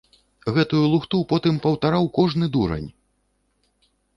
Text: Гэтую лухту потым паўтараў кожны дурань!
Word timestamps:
Гэтую 0.55 0.79
лухту 0.93 1.17
потым 1.33 1.59
паўтараў 1.65 2.09
кожны 2.17 2.45
дурань! 2.57 2.89